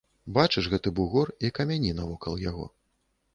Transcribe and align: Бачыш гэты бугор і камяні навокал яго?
Бачыш 0.37 0.69
гэты 0.73 0.93
бугор 0.99 1.33
і 1.49 1.51
камяні 1.59 1.93
навокал 2.01 2.33
яго? 2.49 2.65